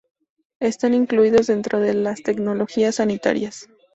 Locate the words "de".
1.79-1.93